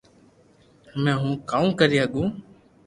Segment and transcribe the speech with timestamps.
[0.93, 2.23] ھمي ھون ڪاو ڪري ھگو